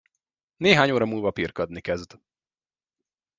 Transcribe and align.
Néhány 0.57 0.91
óra 0.91 1.05
múlva 1.05 1.31
pirkadni 1.31 1.81
kezd. 1.81 2.19